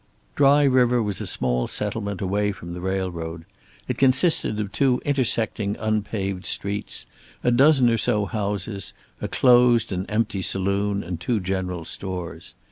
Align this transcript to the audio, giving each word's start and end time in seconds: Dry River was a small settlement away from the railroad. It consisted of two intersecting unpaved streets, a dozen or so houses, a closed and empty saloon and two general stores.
Dry 0.33 0.63
River 0.63 1.03
was 1.03 1.21
a 1.21 1.27
small 1.27 1.67
settlement 1.67 2.21
away 2.21 2.51
from 2.51 2.73
the 2.73 2.81
railroad. 2.81 3.45
It 3.87 3.99
consisted 3.99 4.59
of 4.59 4.71
two 4.71 4.99
intersecting 5.05 5.77
unpaved 5.79 6.43
streets, 6.43 7.05
a 7.43 7.51
dozen 7.51 7.87
or 7.87 7.99
so 7.99 8.25
houses, 8.25 8.93
a 9.21 9.27
closed 9.27 9.91
and 9.91 10.07
empty 10.09 10.41
saloon 10.41 11.03
and 11.03 11.19
two 11.19 11.39
general 11.39 11.85
stores. 11.85 12.55